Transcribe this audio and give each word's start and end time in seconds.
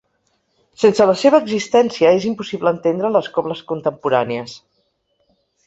Sense 0.83 1.05
la 1.09 1.13
seva 1.23 1.39
existència 1.45 2.15
és 2.21 2.25
impossible 2.31 2.73
entendre 2.77 3.13
les 3.19 3.31
cobles 3.39 3.63
contemporànies. 3.75 4.59